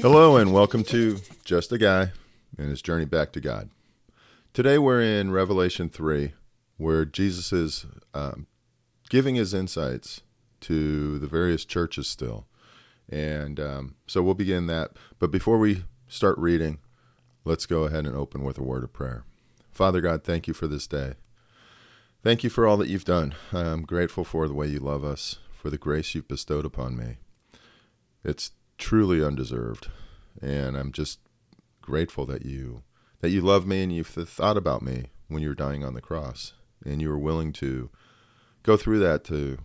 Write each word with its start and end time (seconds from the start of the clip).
Hello, 0.00 0.36
and 0.36 0.52
welcome 0.52 0.82
to 0.82 1.18
Just 1.44 1.70
a 1.70 1.78
Guy 1.78 2.10
and 2.58 2.70
His 2.70 2.82
Journey 2.82 3.04
Back 3.04 3.30
to 3.34 3.40
God. 3.40 3.70
Today 4.52 4.78
we're 4.78 5.00
in 5.00 5.30
Revelation 5.30 5.90
3, 5.90 6.32
where 6.76 7.04
Jesus 7.04 7.52
is 7.52 7.86
um, 8.14 8.48
giving 9.08 9.36
his 9.36 9.54
insights 9.54 10.22
to 10.62 11.20
the 11.20 11.28
various 11.28 11.64
churches 11.64 12.08
still. 12.08 12.48
And 13.08 13.60
um, 13.60 13.94
so 14.08 14.24
we'll 14.24 14.34
begin 14.34 14.66
that. 14.66 14.90
But 15.20 15.30
before 15.30 15.58
we 15.58 15.84
start 16.08 16.36
reading, 16.36 16.80
let's 17.44 17.66
go 17.66 17.84
ahead 17.84 18.06
and 18.06 18.16
open 18.16 18.42
with 18.42 18.58
a 18.58 18.64
word 18.64 18.82
of 18.82 18.92
prayer. 18.92 19.22
Father 19.70 20.00
God, 20.00 20.24
thank 20.24 20.48
you 20.48 20.54
for 20.54 20.66
this 20.66 20.88
day. 20.88 21.14
Thank 22.22 22.44
you 22.44 22.50
for 22.50 22.66
all 22.66 22.76
that 22.76 22.88
you've 22.90 23.06
done. 23.06 23.34
I'm 23.50 23.80
grateful 23.80 24.24
for 24.24 24.46
the 24.46 24.52
way 24.52 24.66
you 24.66 24.78
love 24.78 25.04
us, 25.04 25.38
for 25.54 25.70
the 25.70 25.78
grace 25.78 26.14
you've 26.14 26.28
bestowed 26.28 26.66
upon 26.66 26.94
me. 26.94 27.16
It's 28.22 28.50
truly 28.76 29.24
undeserved, 29.24 29.88
and 30.42 30.76
I'm 30.76 30.92
just 30.92 31.18
grateful 31.80 32.26
that 32.26 32.44
you 32.44 32.82
that 33.20 33.30
you 33.30 33.40
love 33.40 33.66
me 33.66 33.82
and 33.82 33.90
you've 33.90 34.06
thought 34.06 34.58
about 34.58 34.82
me 34.82 35.06
when 35.28 35.42
you 35.42 35.48
were 35.48 35.54
dying 35.54 35.82
on 35.82 35.94
the 35.94 36.02
cross, 36.02 36.52
and 36.84 37.00
you 37.00 37.08
were 37.08 37.18
willing 37.18 37.54
to 37.54 37.88
go 38.62 38.76
through 38.76 38.98
that 38.98 39.24
to 39.24 39.56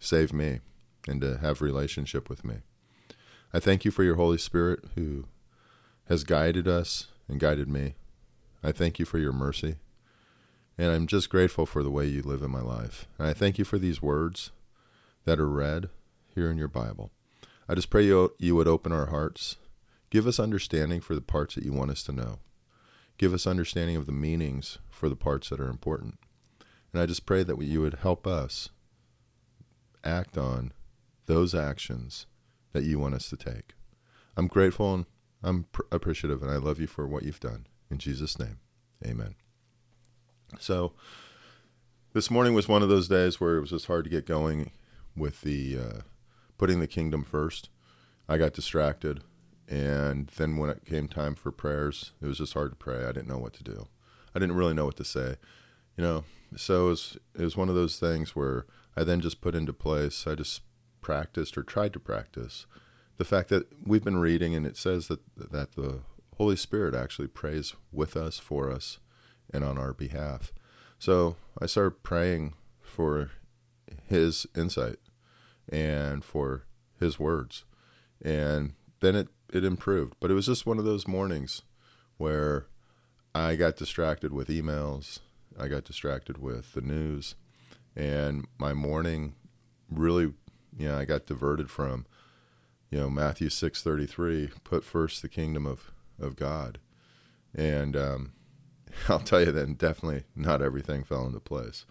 save 0.00 0.32
me 0.32 0.58
and 1.06 1.20
to 1.20 1.38
have 1.38 1.62
relationship 1.62 2.28
with 2.28 2.44
me. 2.44 2.56
I 3.52 3.60
thank 3.60 3.84
you 3.84 3.92
for 3.92 4.02
your 4.02 4.16
Holy 4.16 4.38
Spirit 4.38 4.80
who 4.96 5.26
has 6.08 6.24
guided 6.24 6.66
us 6.66 7.06
and 7.28 7.38
guided 7.38 7.68
me. 7.68 7.94
I 8.64 8.72
thank 8.72 8.98
you 8.98 9.04
for 9.04 9.18
your 9.18 9.32
mercy. 9.32 9.76
And 10.76 10.90
I'm 10.90 11.06
just 11.06 11.30
grateful 11.30 11.66
for 11.66 11.82
the 11.82 11.90
way 11.90 12.06
you 12.06 12.22
live 12.22 12.42
in 12.42 12.50
my 12.50 12.60
life. 12.60 13.06
And 13.18 13.28
I 13.28 13.32
thank 13.32 13.58
you 13.58 13.64
for 13.64 13.78
these 13.78 14.02
words 14.02 14.50
that 15.24 15.38
are 15.38 15.48
read 15.48 15.88
here 16.34 16.50
in 16.50 16.58
your 16.58 16.68
Bible. 16.68 17.12
I 17.68 17.74
just 17.74 17.90
pray 17.90 18.04
you, 18.04 18.34
you 18.38 18.56
would 18.56 18.68
open 18.68 18.92
our 18.92 19.06
hearts. 19.06 19.56
Give 20.10 20.26
us 20.26 20.40
understanding 20.40 21.00
for 21.00 21.14
the 21.14 21.20
parts 21.20 21.54
that 21.54 21.64
you 21.64 21.72
want 21.72 21.90
us 21.90 22.02
to 22.04 22.12
know. 22.12 22.38
Give 23.16 23.32
us 23.32 23.46
understanding 23.46 23.96
of 23.96 24.06
the 24.06 24.12
meanings 24.12 24.78
for 24.90 25.08
the 25.08 25.16
parts 25.16 25.48
that 25.50 25.60
are 25.60 25.68
important. 25.68 26.18
And 26.92 27.00
I 27.00 27.06
just 27.06 27.26
pray 27.26 27.42
that 27.42 27.60
you 27.60 27.80
would 27.80 27.94
help 27.94 28.26
us 28.26 28.70
act 30.02 30.36
on 30.36 30.72
those 31.26 31.54
actions 31.54 32.26
that 32.72 32.84
you 32.84 32.98
want 32.98 33.14
us 33.14 33.28
to 33.30 33.36
take. 33.36 33.74
I'm 34.36 34.48
grateful 34.48 34.94
and 34.94 35.06
I'm 35.42 35.64
pr- 35.64 35.82
appreciative, 35.92 36.42
and 36.42 36.50
I 36.50 36.56
love 36.56 36.80
you 36.80 36.86
for 36.86 37.06
what 37.06 37.22
you've 37.22 37.40
done. 37.40 37.66
In 37.90 37.98
Jesus' 37.98 38.38
name, 38.38 38.58
amen. 39.04 39.36
So, 40.58 40.92
this 42.12 42.30
morning 42.30 42.54
was 42.54 42.68
one 42.68 42.82
of 42.82 42.88
those 42.88 43.08
days 43.08 43.40
where 43.40 43.56
it 43.56 43.60
was 43.60 43.70
just 43.70 43.86
hard 43.86 44.04
to 44.04 44.10
get 44.10 44.26
going 44.26 44.70
with 45.16 45.40
the 45.42 45.78
uh, 45.78 46.00
putting 46.58 46.80
the 46.80 46.86
kingdom 46.86 47.24
first. 47.24 47.68
I 48.28 48.38
got 48.38 48.52
distracted, 48.54 49.22
and 49.68 50.28
then 50.36 50.56
when 50.56 50.70
it 50.70 50.84
came 50.84 51.08
time 51.08 51.34
for 51.34 51.50
prayers, 51.50 52.12
it 52.22 52.26
was 52.26 52.38
just 52.38 52.54
hard 52.54 52.70
to 52.70 52.76
pray. 52.76 53.04
I 53.04 53.12
didn't 53.12 53.28
know 53.28 53.38
what 53.38 53.52
to 53.54 53.64
do. 53.64 53.88
I 54.34 54.38
didn't 54.38 54.56
really 54.56 54.74
know 54.74 54.86
what 54.86 54.96
to 54.96 55.04
say, 55.04 55.36
you 55.96 56.04
know. 56.04 56.24
So 56.56 56.86
it 56.86 56.90
was, 56.90 57.18
it 57.38 57.42
was 57.42 57.56
one 57.56 57.68
of 57.68 57.74
those 57.74 57.98
things 57.98 58.36
where 58.36 58.66
I 58.96 59.04
then 59.04 59.20
just 59.20 59.40
put 59.40 59.54
into 59.54 59.72
place. 59.72 60.26
I 60.26 60.34
just 60.34 60.62
practiced 61.00 61.58
or 61.58 61.62
tried 61.62 61.92
to 61.92 62.00
practice 62.00 62.66
the 63.16 63.24
fact 63.24 63.48
that 63.48 63.66
we've 63.84 64.04
been 64.04 64.18
reading 64.18 64.54
and 64.54 64.66
it 64.66 64.76
says 64.76 65.08
that 65.08 65.20
that 65.36 65.72
the 65.72 66.00
Holy 66.36 66.56
Spirit 66.56 66.94
actually 66.94 67.28
prays 67.28 67.74
with 67.92 68.16
us, 68.16 68.38
for 68.38 68.70
us, 68.70 68.98
and 69.52 69.64
on 69.64 69.78
our 69.78 69.92
behalf. 69.92 70.52
So 70.98 71.36
I 71.60 71.66
started 71.66 72.02
praying 72.02 72.54
for 72.80 73.30
His 74.08 74.46
insight 74.56 74.96
and 75.68 76.24
for 76.24 76.64
His 76.98 77.18
words, 77.18 77.64
and 78.22 78.72
then 79.00 79.14
it 79.14 79.28
it 79.52 79.64
improved. 79.64 80.14
But 80.20 80.30
it 80.30 80.34
was 80.34 80.46
just 80.46 80.66
one 80.66 80.78
of 80.78 80.84
those 80.84 81.06
mornings 81.06 81.62
where 82.16 82.66
I 83.34 83.56
got 83.56 83.76
distracted 83.76 84.32
with 84.32 84.48
emails, 84.48 85.20
I 85.58 85.68
got 85.68 85.84
distracted 85.84 86.38
with 86.38 86.72
the 86.72 86.80
news, 86.80 87.34
and 87.94 88.46
my 88.58 88.72
morning 88.72 89.34
really, 89.90 90.32
you 90.76 90.88
know, 90.88 90.98
I 90.98 91.04
got 91.04 91.26
diverted 91.26 91.70
from, 91.70 92.06
you 92.90 92.98
know, 92.98 93.10
Matthew 93.10 93.48
six 93.50 93.82
thirty 93.82 94.06
three, 94.06 94.50
put 94.64 94.84
first 94.84 95.22
the 95.22 95.28
kingdom 95.28 95.66
of 95.66 95.92
of 96.18 96.36
God, 96.36 96.78
and 97.54 97.96
um, 97.96 98.32
I'll 99.08 99.20
tell 99.20 99.40
you 99.40 99.52
then 99.52 99.74
definitely 99.74 100.24
not 100.34 100.62
everything 100.62 101.04
fell 101.04 101.26
into 101.26 101.40
place, 101.40 101.84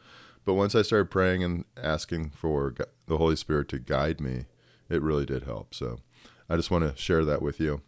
but 0.45 0.53
once 0.53 0.75
I 0.75 0.81
started 0.81 1.11
praying 1.11 1.43
and 1.43 1.65
asking 1.81 2.31
for 2.31 2.73
the 3.07 3.17
Holy 3.17 3.35
Spirit 3.35 3.67
to 3.69 3.79
guide 3.79 4.19
me, 4.19 4.45
it 4.89 5.01
really 5.01 5.25
did 5.25 5.43
help. 5.43 5.73
So 5.73 5.99
I 6.49 6.55
just 6.55 6.71
want 6.71 6.83
to 6.83 7.01
share 7.01 7.25
that 7.25 7.41
with 7.41 7.59
you, 7.59 7.81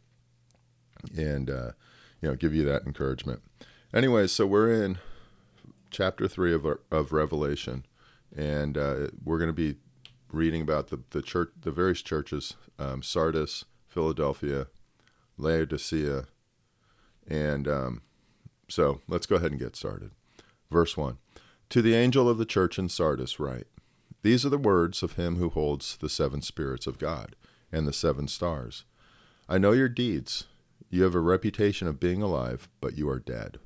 and 1.16 1.50
uh, 1.50 1.72
you 2.22 2.30
know, 2.30 2.36
give 2.36 2.54
you 2.54 2.66
that 2.66 2.84
encouragement. 2.84 3.42
Anyway, 3.94 4.28
so 4.28 4.46
we're 4.46 4.72
in 4.72 4.98
chapter 5.90 6.28
three 6.28 6.54
of 6.54 6.66
of 6.92 7.12
Revelation 7.12 7.86
and 8.36 8.78
uh, 8.78 9.08
we're 9.24 9.38
going 9.38 9.50
to 9.50 9.54
be 9.54 9.78
reading 10.32 10.62
about 10.62 10.88
the 10.88 11.00
the 11.12 11.22
church, 11.22 11.52
the 11.60 11.72
various 11.72 12.02
churches: 12.02 12.56
um, 12.78 13.02
Sardis, 13.02 13.66
Philadelphia, 13.88 14.68
Laodicea, 15.38 16.26
and 17.28 17.68
um, 17.68 18.02
so 18.68 19.02
let's 19.08 19.26
go 19.26 19.36
ahead 19.36 19.52
and 19.52 19.60
get 19.60 19.76
started. 19.76 20.12
Verse 20.72 20.98
one: 20.98 21.18
To 21.70 21.82
the 21.82 21.96
angel 21.96 22.30
of 22.30 22.38
the 22.38 22.46
church 22.46 22.80
in 22.80 22.90
Sardis, 22.90 23.40
write: 23.40 23.68
These 24.22 24.46
are 24.46 24.50
the 24.50 24.58
words 24.58 25.04
of 25.04 25.14
him 25.14 25.38
who 25.38 25.50
holds 25.50 25.98
the 25.98 26.10
seven 26.10 26.42
spirits 26.42 26.88
of 26.88 27.00
God 27.00 27.36
and 27.72 27.88
the 27.88 27.94
seven 27.94 28.28
stars. 28.28 28.86
I 29.48 29.58
know 29.58 29.72
your 29.72 29.90
deeds. 29.90 30.46
You 30.90 31.04
have 31.04 31.16
a 31.16 31.20
reputation 31.20 31.88
of 31.88 32.00
being 32.00 32.22
alive, 32.22 32.70
but 32.80 32.98
you 32.98 33.10
are 33.10 33.20
dead. 33.20 33.58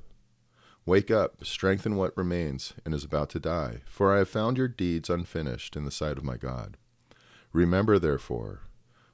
Wake 0.85 1.11
up, 1.11 1.45
strengthen 1.45 1.95
what 1.95 2.17
remains 2.17 2.73
and 2.83 2.93
is 2.93 3.03
about 3.03 3.29
to 3.29 3.39
die, 3.39 3.81
for 3.85 4.13
I 4.13 4.19
have 4.19 4.29
found 4.29 4.57
your 4.57 4.67
deeds 4.67 5.09
unfinished 5.09 5.75
in 5.75 5.85
the 5.85 5.91
sight 5.91 6.17
of 6.17 6.23
my 6.23 6.37
God. 6.37 6.77
Remember, 7.53 7.99
therefore, 7.99 8.61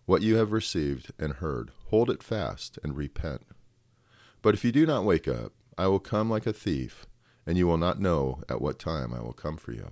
what 0.06 0.22
you 0.22 0.38
have 0.38 0.52
received 0.52 1.12
and 1.20 1.34
heard, 1.34 1.72
hold 1.88 2.10
it 2.10 2.24
fast 2.24 2.80
and 2.84 2.96
repent. 2.96 3.42
But 4.42 4.54
if 4.54 4.64
you 4.64 4.72
do 4.72 4.86
not 4.86 5.04
wake 5.04 5.28
up, 5.28 5.52
I 5.78 5.88
will 5.88 6.00
come 6.00 6.30
like 6.30 6.46
a 6.46 6.54
thief, 6.54 7.06
and 7.46 7.58
you 7.58 7.68
will 7.68 7.78
not 7.78 8.00
know 8.00 8.44
at 8.50 8.62
what 8.62 8.80
time 8.80 9.14
I 9.14 9.22
will 9.22 9.34
come 9.34 9.58
for 9.58 9.72
you. 9.72 9.92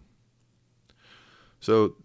So 1.60 1.96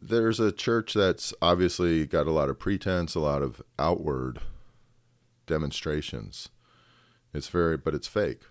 there's 0.00 0.40
a 0.40 0.52
church 0.52 0.94
that's 0.94 1.32
obviously 1.40 2.06
got 2.06 2.26
a 2.26 2.32
lot 2.32 2.48
of 2.48 2.58
pretense, 2.58 3.14
a 3.14 3.20
lot 3.20 3.42
of 3.42 3.62
outward 3.78 4.40
demonstrations. 5.46 6.48
It's 7.32 7.48
very, 7.48 7.76
but 7.76 7.94
it's 7.94 8.08
fake. 8.08 8.42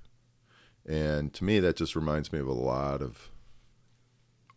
And 0.87 1.33
to 1.33 1.43
me, 1.43 1.59
that 1.59 1.75
just 1.75 1.95
reminds 1.95 2.33
me 2.33 2.39
of 2.39 2.47
a 2.47 2.53
lot 2.53 3.01
of 3.01 3.29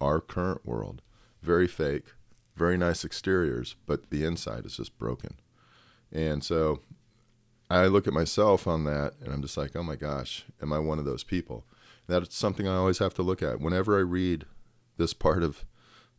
our 0.01 0.21
current 0.21 0.65
world. 0.65 1.03
Very 1.43 1.67
fake, 1.67 2.13
very 2.57 2.77
nice 2.77 3.05
exteriors, 3.05 3.77
but 3.87 4.11
the 4.11 4.25
inside 4.25 4.65
is 4.65 4.77
just 4.77 4.99
broken. 4.99 5.37
And 6.13 6.43
so 6.43 6.81
I 7.75 7.87
look 7.87 8.07
at 8.07 8.13
myself 8.13 8.67
on 8.67 8.85
that 8.85 9.15
and 9.23 9.33
I'm 9.33 9.43
just 9.43 9.57
like, 9.57 9.75
oh 9.75 9.83
my 9.83 9.97
gosh, 9.97 10.45
am 10.63 10.73
I 10.73 10.79
one 10.79 10.99
of 10.99 11.05
those 11.05 11.25
people? 11.25 11.65
That's 12.07 12.37
something 12.37 12.69
I 12.69 12.77
always 12.77 12.99
have 12.99 13.15
to 13.15 13.23
look 13.23 13.43
at. 13.43 13.61
Whenever 13.61 13.97
I 13.97 14.03
read 14.03 14.45
this 14.97 15.13
part 15.13 15.43
of, 15.43 15.65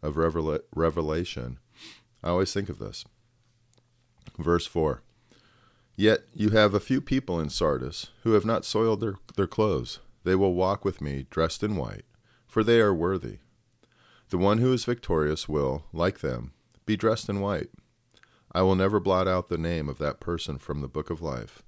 of 0.01 0.15
Revela- 0.15 0.61
Revelation, 0.75 1.59
I 2.23 2.29
always 2.29 2.51
think 2.53 2.69
of 2.69 2.79
this. 2.79 3.05
Verse 4.38 4.65
4 4.65 5.01
Yet 5.95 6.21
you 6.33 6.49
have 6.49 6.73
a 6.73 6.79
few 6.79 6.99
people 6.99 7.39
in 7.39 7.49
Sardis 7.49 8.07
who 8.23 8.33
have 8.33 8.45
not 8.45 8.65
soiled 8.65 8.99
their, 8.99 9.15
their 9.38 9.47
clothes. 9.47 9.99
They 10.25 10.35
will 10.35 10.53
walk 10.53 10.83
with 10.83 10.99
me 10.99 11.27
dressed 11.29 11.63
in 11.63 11.77
white, 11.77 12.05
for 12.47 12.63
they 12.63 12.81
are 12.81 12.94
worthy. 12.94 13.38
The 14.29 14.38
one 14.38 14.57
who 14.57 14.73
is 14.73 14.83
victorious 14.83 15.47
will, 15.47 15.85
like 15.94 16.19
them, 16.19 16.51
be 16.85 16.97
dressed 16.97 17.30
in 17.30 17.39
white. 17.39 17.69
I 18.56 18.62
will 18.62 18.75
never 18.75 19.02
blot 19.02 19.28
out 19.28 19.50
the 19.50 19.57
name 19.57 19.90
of 19.90 19.98
that 19.98 20.22
person 20.22 20.60
from 20.60 20.80
the 20.80 20.88
book 20.88 21.10
of 21.10 21.22
life, 21.22 21.62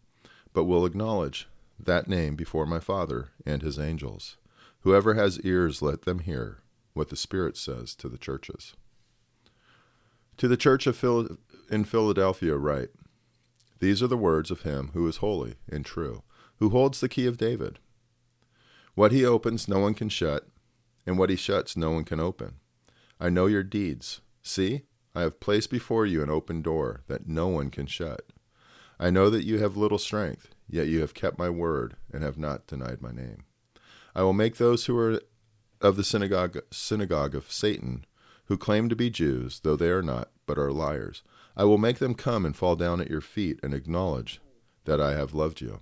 but 0.54 0.64
will 0.64 0.86
acknowledge 0.86 1.50
that 1.78 2.08
name 2.08 2.38
before 2.38 2.66
my 2.66 2.80
Father 2.80 3.28
and 3.46 3.62
his 3.62 3.78
angels. 3.78 4.38
Whoever 4.84 5.14
has 5.16 5.42
ears, 5.42 5.82
let 5.82 6.04
them 6.04 6.20
hear 6.20 6.60
what 6.94 7.10
the 7.10 7.18
Spirit 7.18 7.58
says 7.58 7.94
to 7.96 8.08
the 8.08 8.18
churches. 8.18 8.74
To 10.38 10.48
the 10.48 10.56
church 10.56 10.88
of 10.88 10.96
Phil- 10.96 11.38
in 11.70 11.84
Philadelphia, 11.84 12.56
write 12.56 12.92
these 13.80 14.02
are 14.02 14.08
the 14.08 14.16
words 14.16 14.50
of 14.50 14.62
him 14.62 14.92
who 14.94 15.06
is 15.10 15.18
holy 15.18 15.56
and 15.70 15.84
true, 15.84 16.24
who 16.60 16.70
holds 16.70 17.02
the 17.02 17.10
key 17.10 17.26
of 17.26 17.38
David. 17.38 17.80
What 18.96 19.12
he 19.12 19.26
opens, 19.26 19.68
no 19.68 19.80
one 19.80 19.94
can 19.94 20.08
shut, 20.08 20.48
and 21.06 21.20
what 21.20 21.30
he 21.30 21.36
shuts, 21.36 21.76
no 21.76 21.92
one 21.92 22.06
can 22.06 22.22
open. 22.22 22.62
I 23.20 23.28
know 23.28 23.48
your 23.48 23.64
deeds. 23.64 24.22
See, 24.42 24.84
I 25.18 25.22
have 25.22 25.40
placed 25.40 25.72
before 25.72 26.06
you 26.06 26.22
an 26.22 26.30
open 26.30 26.62
door 26.62 27.02
that 27.08 27.28
no 27.28 27.48
one 27.48 27.72
can 27.72 27.88
shut. 27.88 28.28
I 29.00 29.10
know 29.10 29.32
that 29.32 29.46
you 29.46 29.58
have 29.58 29.76
little 29.76 29.98
strength, 29.98 30.54
yet 30.70 30.86
you 30.86 31.02
have 31.02 31.16
kept 31.16 31.40
my 31.40 31.50
word 31.50 31.96
and 32.14 32.22
have 32.22 32.38
not 32.38 32.68
denied 32.68 33.02
my 33.02 33.10
name. 33.10 33.46
I 34.14 34.22
will 34.22 34.34
make 34.34 34.58
those 34.58 34.86
who 34.86 34.96
are 35.00 35.20
of 35.82 35.96
the 35.96 36.04
synagogue, 36.04 36.60
synagogue 36.70 37.34
of 37.34 37.52
Satan, 37.52 38.06
who 38.46 38.58
claim 38.58 38.90
to 38.90 38.96
be 38.96 39.10
Jews, 39.10 39.60
though 39.62 39.76
they 39.76 39.90
are 39.90 40.04
not, 40.04 40.30
but 40.46 40.60
are 40.60 40.72
liars. 40.72 41.24
I 41.56 41.64
will 41.64 41.80
make 41.80 41.98
them 41.98 42.14
come 42.14 42.46
and 42.46 42.56
fall 42.56 42.76
down 42.76 43.02
at 43.02 43.10
your 43.10 43.22
feet 43.22 43.60
and 43.64 43.74
acknowledge 43.74 44.40
that 44.86 45.02
I 45.02 45.14
have 45.14 45.34
loved 45.34 45.62
you. 45.62 45.80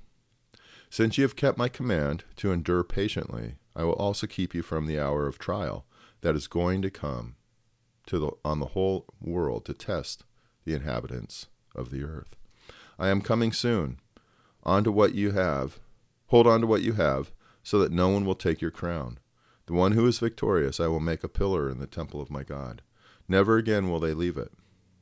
Since 0.90 1.18
you 1.18 1.26
have 1.26 1.36
kept 1.36 1.58
my 1.58 1.68
command 1.68 2.24
to 2.38 2.54
endure 2.54 2.86
patiently, 2.86 3.56
I 3.76 3.84
will 3.84 3.96
also 3.96 4.28
keep 4.28 4.56
you 4.56 4.62
from 4.62 4.86
the 4.86 4.98
hour 4.98 5.28
of 5.28 5.40
trial 5.40 5.86
that 6.22 6.38
is 6.38 6.48
going 6.48 6.82
to 6.84 6.90
come 6.90 7.36
to 8.08 8.20
the, 8.20 8.32
on 8.44 8.60
the 8.60 8.68
whole 8.68 9.06
world 9.22 9.66
to 9.66 9.74
test 9.74 10.24
the 10.66 10.74
inhabitants 10.74 11.48
of 11.76 11.90
the 11.90 12.04
earth. 12.04 12.36
I 12.98 13.10
am 13.10 13.22
coming 13.22 13.52
soon. 13.52 14.00
On 14.64 14.84
to 14.84 14.92
what 14.92 15.14
you 15.14 15.32
have. 15.32 15.80
Hold 16.28 16.48
on 16.48 16.62
to 16.62 16.68
what 16.68 16.82
you 16.82 16.94
have, 16.94 17.32
so 17.62 17.78
that 17.80 17.92
no 17.92 18.10
one 18.10 18.26
will 18.26 18.36
take 18.36 18.62
your 18.62 18.72
crown. 18.72 19.20
The 19.68 19.74
one 19.74 19.94
who 19.94 20.08
is 20.08 20.20
victorious 20.20 20.80
I 20.80 20.88
will 20.88 21.00
make 21.00 21.24
a 21.24 21.30
pillar 21.30 21.70
in 21.70 21.80
the 21.80 21.88
temple 21.88 22.22
of 22.22 22.32
my 22.32 22.44
God. 22.44 22.82
Never 23.28 23.58
again 23.58 23.90
will 23.90 24.00
they 24.00 24.14
leave 24.14 24.38
it. 24.38 24.52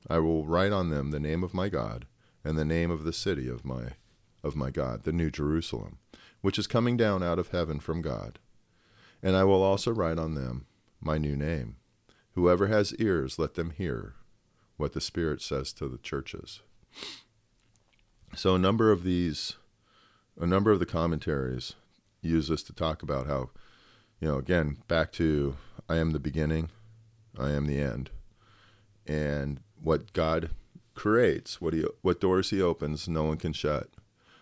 I 0.10 0.20
will 0.20 0.46
write 0.46 0.72
on 0.72 0.90
them 0.90 1.12
the 1.12 1.20
name 1.20 1.44
of 1.44 1.54
my 1.54 1.70
God 1.70 2.06
and 2.44 2.58
the 2.58 2.66
name 2.66 2.92
of 2.92 3.04
the 3.04 3.14
city 3.14 3.48
of 3.48 3.66
my 3.66 3.94
of 4.44 4.56
my 4.58 4.70
God, 4.70 5.04
the 5.04 5.14
new 5.14 5.32
Jerusalem, 5.32 6.00
which 6.42 6.60
is 6.60 6.68
coming 6.68 6.98
down 6.98 7.24
out 7.24 7.40
of 7.40 7.50
heaven 7.50 7.80
from 7.80 8.02
God. 8.02 8.40
And 9.22 9.38
I 9.38 9.46
will 9.46 9.64
also 9.64 9.92
write 9.92 10.20
on 10.20 10.36
them 10.36 10.66
my 11.00 11.18
new 11.18 11.38
name. 11.38 11.78
Whoever 12.35 12.68
has 12.68 12.95
ears, 12.95 13.38
let 13.38 13.53
them 13.53 13.71
hear 13.71 14.15
what 14.77 14.94
the 14.94 15.01
Spirit 15.01 15.41
says 15.41 15.71
to 15.74 15.88
the 15.88 16.00
churches. 16.00 16.62
So 18.35 18.56
a 18.56 18.59
number 18.59 18.91
of 18.91 19.03
these 19.03 19.57
a 20.39 20.47
number 20.47 20.71
of 20.71 20.80
the 20.80 20.85
commentaries 20.85 21.74
use 22.21 22.47
this 22.47 22.63
to 22.63 22.74
talk 22.74 23.03
about 23.03 23.27
how, 23.27 23.51
you 24.19 24.27
know, 24.27 24.38
again, 24.38 24.77
back 24.88 25.12
to 25.13 25.57
I 25.88 25.97
am 25.97 26.12
the 26.12 26.19
beginning, 26.19 26.69
I 27.38 27.51
am 27.51 27.68
the 27.68 27.80
end. 27.80 28.09
And 29.06 29.59
what 29.80 30.13
God 30.13 30.50
creates, 30.95 31.62
what 31.62 31.74
he 31.74 31.85
what 32.01 32.21
doors 32.21 32.50
he 32.50 32.62
opens, 32.62 33.07
no 33.07 33.24
one 33.24 33.38
can 33.38 33.53
shut. 33.53 33.89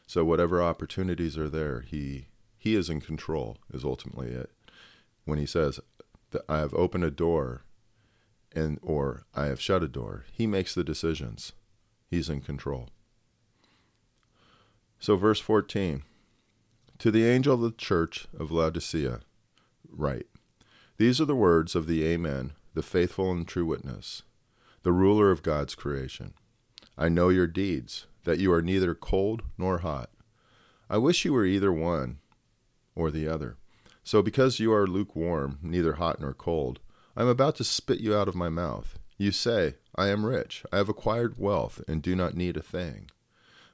So 0.07 0.23
whatever 0.23 0.61
opportunities 0.61 1.37
are 1.37 1.49
there, 1.49 1.81
he 1.81 2.27
he 2.57 2.75
is 2.75 2.89
in 2.89 3.01
control 3.01 3.57
is 3.73 3.83
ultimately 3.83 4.29
it. 4.29 4.51
When 5.25 5.39
he 5.39 5.45
says 5.45 5.79
that 6.31 6.43
I 6.47 6.59
have 6.59 6.73
opened 6.73 7.03
a 7.03 7.11
door 7.11 7.63
and 8.53 8.79
or 8.81 9.23
I 9.35 9.45
have 9.45 9.61
shut 9.61 9.83
a 9.83 9.87
door, 9.87 10.25
he 10.31 10.47
makes 10.47 10.73
the 10.73 10.83
decisions. 10.83 11.53
He's 12.09 12.29
in 12.29 12.41
control. 12.41 12.89
So 14.99 15.15
verse 15.15 15.39
14 15.39 16.03
to 17.01 17.09
the 17.09 17.25
angel 17.25 17.55
of 17.55 17.61
the 17.61 17.71
church 17.71 18.27
of 18.37 18.51
Laodicea, 18.51 19.21
write 19.89 20.27
These 20.97 21.19
are 21.19 21.25
the 21.25 21.35
words 21.35 21.75
of 21.75 21.87
the 21.87 22.05
Amen, 22.05 22.51
the 22.75 22.83
faithful 22.83 23.31
and 23.31 23.47
true 23.47 23.65
witness, 23.65 24.21
the 24.83 24.91
ruler 24.91 25.31
of 25.31 25.41
God's 25.41 25.73
creation. 25.73 26.35
I 26.95 27.09
know 27.09 27.29
your 27.29 27.47
deeds, 27.47 28.05
that 28.23 28.37
you 28.37 28.53
are 28.53 28.61
neither 28.61 28.93
cold 28.93 29.41
nor 29.57 29.79
hot. 29.79 30.11
I 30.91 30.99
wish 30.99 31.25
you 31.25 31.33
were 31.33 31.43
either 31.43 31.73
one 31.73 32.19
or 32.93 33.09
the 33.09 33.27
other. 33.27 33.57
So, 34.03 34.21
because 34.21 34.59
you 34.59 34.71
are 34.71 34.85
lukewarm, 34.85 35.57
neither 35.63 35.93
hot 35.93 36.21
nor 36.21 36.35
cold, 36.35 36.81
I 37.15 37.21
am 37.21 37.27
about 37.27 37.55
to 37.57 37.63
spit 37.63 37.99
you 37.99 38.15
out 38.15 38.27
of 38.27 38.35
my 38.35 38.49
mouth. 38.49 38.97
You 39.17 39.31
say, 39.31 39.75
I 39.95 40.07
am 40.07 40.25
rich, 40.25 40.63
I 40.71 40.77
have 40.77 40.89
acquired 40.89 41.37
wealth, 41.37 41.81
and 41.87 42.01
do 42.01 42.15
not 42.15 42.35
need 42.35 42.57
a 42.57 42.61
thing. 42.61 43.11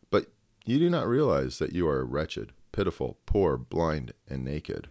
But 0.10 0.28
you 0.66 0.80
do 0.80 0.90
not 0.90 1.08
realize 1.08 1.60
that 1.60 1.74
you 1.74 1.88
are 1.88 2.04
wretched 2.04 2.52
pitiful, 2.72 3.18
poor, 3.26 3.58
blind, 3.58 4.14
and 4.28 4.44
naked. 4.44 4.88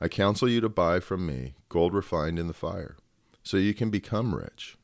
I 0.00 0.08
counsel 0.08 0.48
you 0.48 0.60
to 0.60 0.68
buy 0.68 0.98
from 0.98 1.24
me 1.24 1.54
gold 1.68 1.94
refined 1.94 2.38
in 2.38 2.48
the 2.48 2.52
fire, 2.52 2.96
so 3.44 3.56
you 3.56 3.72
can 3.72 3.88
become 3.88 4.34
rich, 4.34 4.76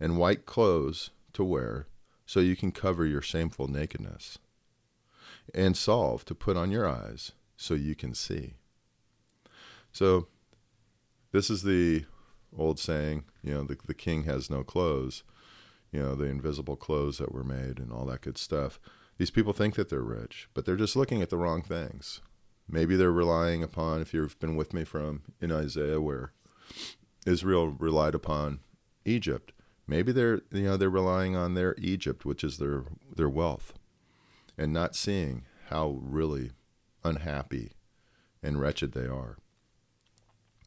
and 0.00 0.16
white 0.16 0.46
clothes 0.46 1.10
to 1.34 1.44
wear, 1.44 1.86
so 2.24 2.40
you 2.40 2.56
can 2.56 2.72
cover 2.72 3.04
your 3.04 3.20
shameful 3.20 3.68
nakedness, 3.68 4.38
and 5.54 5.76
salve 5.76 6.24
to 6.24 6.34
put 6.34 6.56
on 6.56 6.70
your 6.70 6.88
eyes, 6.88 7.32
so 7.58 7.74
you 7.74 7.94
can 7.94 8.14
see. 8.14 8.54
So, 9.92 10.28
this 11.32 11.50
is 11.50 11.62
the 11.62 12.04
old 12.56 12.78
saying, 12.78 13.24
you 13.42 13.52
know, 13.52 13.62
the, 13.62 13.76
the 13.86 13.94
king 13.94 14.24
has 14.24 14.50
no 14.50 14.62
clothes, 14.62 15.22
you 15.92 16.00
know, 16.00 16.14
the 16.14 16.24
invisible 16.24 16.76
clothes 16.76 17.18
that 17.18 17.32
were 17.32 17.44
made 17.44 17.78
and 17.78 17.92
all 17.92 18.06
that 18.06 18.22
good 18.22 18.38
stuff. 18.38 18.80
These 19.18 19.30
people 19.30 19.52
think 19.52 19.74
that 19.74 19.88
they're 19.88 20.00
rich, 20.00 20.48
but 20.54 20.64
they're 20.64 20.76
just 20.76 20.96
looking 20.96 21.22
at 21.22 21.30
the 21.30 21.36
wrong 21.36 21.62
things. 21.62 22.20
Maybe 22.68 22.96
they're 22.96 23.10
relying 23.10 23.62
upon, 23.62 24.00
if 24.00 24.12
you've 24.12 24.38
been 24.38 24.56
with 24.56 24.72
me 24.72 24.84
from 24.84 25.22
in 25.40 25.50
Isaiah, 25.50 26.00
where 26.00 26.32
Israel 27.26 27.68
relied 27.68 28.14
upon 28.14 28.60
Egypt. 29.04 29.52
Maybe 29.86 30.12
they're 30.12 30.42
you 30.52 30.62
know 30.62 30.76
they're 30.76 30.90
relying 30.90 31.34
on 31.34 31.54
their 31.54 31.74
Egypt, 31.78 32.24
which 32.24 32.44
is 32.44 32.58
their 32.58 32.84
their 33.16 33.28
wealth, 33.28 33.72
and 34.56 34.72
not 34.72 34.94
seeing 34.94 35.44
how 35.68 35.98
really 36.02 36.52
unhappy 37.04 37.72
and 38.42 38.60
wretched 38.60 38.92
they 38.92 39.06
are. 39.06 39.38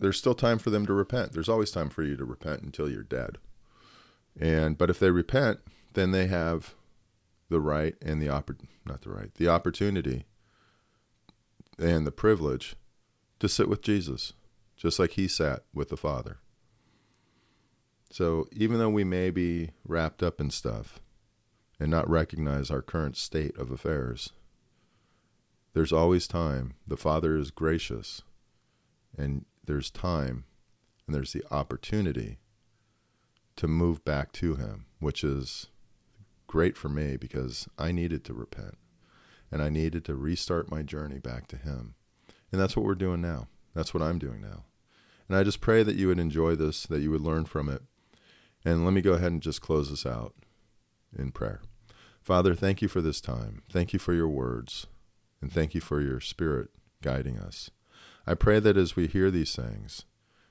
there's 0.00 0.18
still 0.18 0.34
time 0.34 0.58
for 0.58 0.70
them 0.70 0.86
to 0.86 0.92
repent. 0.92 1.32
There's 1.32 1.48
always 1.48 1.70
time 1.70 1.90
for 1.90 2.02
you 2.02 2.16
to 2.16 2.24
repent 2.24 2.62
until 2.62 2.90
you're 2.90 3.02
dead. 3.02 3.38
And 4.38 4.76
but 4.78 4.90
if 4.90 4.98
they 4.98 5.10
repent, 5.10 5.60
then 5.92 6.10
they 6.10 6.26
have 6.26 6.74
the 7.48 7.60
right 7.60 7.94
and 8.00 8.20
the 8.20 8.28
oppor- 8.28 8.66
not 8.86 9.02
the 9.02 9.10
right, 9.10 9.34
the 9.34 9.48
opportunity 9.48 10.24
and 11.78 12.06
the 12.06 12.12
privilege 12.12 12.76
to 13.40 13.48
sit 13.48 13.68
with 13.68 13.82
Jesus, 13.82 14.32
just 14.76 14.98
like 14.98 15.12
he 15.12 15.28
sat 15.28 15.64
with 15.74 15.88
the 15.88 15.96
Father. 15.96 16.38
So 18.10 18.48
even 18.52 18.78
though 18.78 18.90
we 18.90 19.04
may 19.04 19.30
be 19.30 19.70
wrapped 19.86 20.22
up 20.22 20.40
in 20.40 20.50
stuff 20.50 21.00
and 21.78 21.90
not 21.90 22.08
recognize 22.08 22.70
our 22.70 22.82
current 22.82 23.16
state 23.16 23.56
of 23.56 23.70
affairs, 23.70 24.32
there's 25.72 25.92
always 25.92 26.26
time. 26.26 26.74
The 26.86 26.96
Father 26.96 27.36
is 27.36 27.50
gracious, 27.50 28.22
and 29.16 29.44
there's 29.70 29.90
time, 29.90 30.44
and 31.06 31.14
there's 31.14 31.32
the 31.32 31.44
opportunity 31.48 32.38
to 33.54 33.68
move 33.68 34.04
back 34.04 34.32
to 34.32 34.56
Him, 34.56 34.86
which 34.98 35.22
is 35.22 35.68
great 36.48 36.76
for 36.76 36.88
me 36.88 37.16
because 37.16 37.68
I 37.78 37.92
needed 37.92 38.24
to 38.24 38.34
repent 38.34 38.76
and 39.52 39.62
I 39.62 39.68
needed 39.68 40.04
to 40.06 40.16
restart 40.16 40.70
my 40.70 40.82
journey 40.82 41.20
back 41.20 41.46
to 41.48 41.56
Him. 41.56 41.94
And 42.50 42.60
that's 42.60 42.76
what 42.76 42.84
we're 42.84 42.96
doing 42.96 43.20
now. 43.20 43.46
That's 43.72 43.94
what 43.94 44.02
I'm 44.02 44.18
doing 44.18 44.40
now. 44.40 44.64
And 45.28 45.38
I 45.38 45.44
just 45.44 45.60
pray 45.60 45.84
that 45.84 45.94
you 45.94 46.08
would 46.08 46.18
enjoy 46.18 46.56
this, 46.56 46.82
that 46.88 47.00
you 47.00 47.12
would 47.12 47.20
learn 47.20 47.44
from 47.44 47.68
it. 47.68 47.82
And 48.64 48.84
let 48.84 48.92
me 48.92 49.00
go 49.00 49.12
ahead 49.12 49.30
and 49.30 49.40
just 49.40 49.60
close 49.60 49.88
this 49.88 50.04
out 50.04 50.34
in 51.16 51.30
prayer. 51.30 51.60
Father, 52.20 52.56
thank 52.56 52.82
you 52.82 52.88
for 52.88 53.00
this 53.00 53.20
time. 53.20 53.62
Thank 53.70 53.92
you 53.92 54.00
for 54.00 54.14
your 54.14 54.28
words. 54.28 54.88
And 55.40 55.52
thank 55.52 55.76
you 55.76 55.80
for 55.80 56.00
your 56.00 56.18
spirit 56.18 56.70
guiding 57.02 57.38
us. 57.38 57.70
I 58.26 58.34
pray 58.34 58.60
that 58.60 58.76
as 58.76 58.96
we 58.96 59.06
hear 59.06 59.30
these 59.30 59.54
things, 59.54 60.04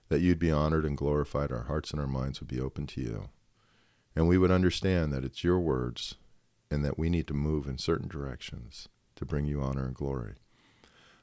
that 0.10 0.22
you'd 0.22 0.40
be 0.40 0.52
honored 0.52 0.86
and 0.86 0.98
glorified, 0.98 1.52
our 1.52 1.64
hearts 1.64 1.92
and 1.92 2.00
our 2.00 2.08
minds 2.08 2.40
would 2.40 2.50
be 2.50 2.60
open 2.60 2.88
to 2.88 3.02
you 3.02 3.30
and 4.16 4.28
we 4.28 4.38
would 4.38 4.52
understand 4.52 5.14
that 5.14 5.24
it's 5.24 5.44
your 5.46 5.60
words 5.60 6.16
and 6.70 6.84
that 6.84 7.00
we 7.00 7.10
need 7.10 7.28
to 7.28 7.34
move 7.34 7.68
in 7.68 7.78
certain 7.78 8.08
directions 8.10 8.90
to 9.16 9.26
bring 9.26 9.46
you 9.46 9.62
honor 9.62 9.86
and 9.86 9.96
glory. 9.96 10.34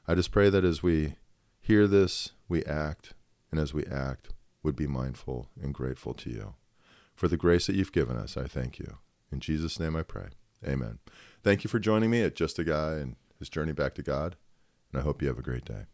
I 0.07 0.15
just 0.15 0.31
pray 0.31 0.49
that 0.49 0.65
as 0.65 0.81
we 0.81 1.15
hear 1.61 1.87
this, 1.87 2.31
we 2.47 2.63
act, 2.65 3.13
and 3.51 3.59
as 3.59 3.73
we 3.73 3.85
act, 3.85 4.29
would 4.63 4.75
be 4.75 4.87
mindful 4.87 5.49
and 5.61 5.75
grateful 5.75 6.13
to 6.15 6.29
you. 6.29 6.55
For 7.13 7.27
the 7.27 7.37
grace 7.37 7.67
that 7.67 7.75
you've 7.75 7.91
given 7.91 8.17
us, 8.17 8.37
I 8.37 8.45
thank 8.45 8.79
you. 8.79 8.97
In 9.31 9.41
Jesus' 9.41 9.79
name 9.79 9.95
I 9.95 10.03
pray. 10.03 10.29
Amen. 10.65 10.99
Thank 11.43 11.63
you 11.63 11.69
for 11.69 11.79
joining 11.79 12.09
me 12.09 12.23
at 12.23 12.35
Just 12.35 12.57
a 12.57 12.63
Guy 12.63 12.93
and 12.93 13.15
his 13.37 13.49
journey 13.49 13.73
back 13.73 13.93
to 13.95 14.01
God, 14.01 14.37
and 14.91 14.99
I 14.99 15.03
hope 15.03 15.21
you 15.21 15.27
have 15.27 15.39
a 15.39 15.43
great 15.43 15.65
day. 15.65 15.85